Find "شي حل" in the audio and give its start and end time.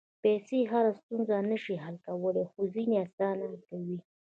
1.63-1.95